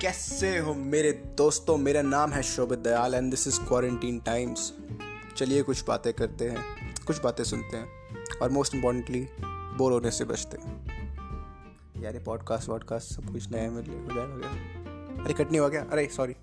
[0.00, 1.76] कैसे हो मेरे दोस्तों?
[1.76, 4.72] मेरा नाम है Shobhit Dayal and this is quarantine times
[5.36, 7.88] चलिए कुछ बातें करते हैं। कुछ बातें सुनते हैं
[8.42, 9.26] और मोस्ट इम्पॉर्टेंटली
[9.76, 10.86] बोर होने से बचते हैं।
[12.02, 15.82] यार ये पॉडकास्ट वॉडकास्ट सब कुछ नया मिल हो जाएगा अरे कट नहीं हो गया।
[15.82, 16.34] अरे सॉरी